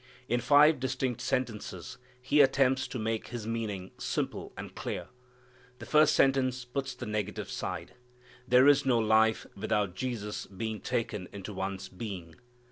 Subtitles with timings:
[0.27, 5.09] In five distinct sentences He attempts to make His meaning simple and clear.
[5.77, 7.93] The first sentence puts the negative side:
[8.47, 12.33] there is no life without Jesus being taken into one's being.